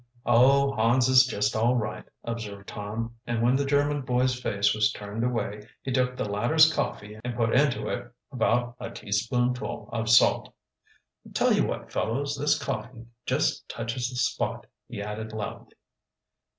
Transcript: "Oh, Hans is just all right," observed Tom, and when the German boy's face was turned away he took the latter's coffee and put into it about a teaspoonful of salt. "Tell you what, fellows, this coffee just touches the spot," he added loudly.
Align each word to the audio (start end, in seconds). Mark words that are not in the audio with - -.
"Oh, 0.25 0.71
Hans 0.71 1.07
is 1.09 1.27
just 1.27 1.55
all 1.55 1.75
right," 1.75 2.03
observed 2.23 2.67
Tom, 2.69 3.17
and 3.27 3.39
when 3.43 3.55
the 3.55 3.65
German 3.67 4.01
boy's 4.01 4.33
face 4.33 4.73
was 4.73 4.91
turned 4.91 5.23
away 5.23 5.67
he 5.83 5.91
took 5.91 6.17
the 6.17 6.25
latter's 6.27 6.73
coffee 6.73 7.19
and 7.23 7.35
put 7.35 7.53
into 7.53 7.87
it 7.87 8.11
about 8.31 8.75
a 8.79 8.89
teaspoonful 8.89 9.91
of 9.93 10.09
salt. 10.09 10.55
"Tell 11.35 11.53
you 11.53 11.67
what, 11.67 11.91
fellows, 11.91 12.35
this 12.35 12.57
coffee 12.57 13.05
just 13.27 13.69
touches 13.69 14.09
the 14.09 14.15
spot," 14.15 14.65
he 14.87 15.03
added 15.03 15.33
loudly. 15.33 15.75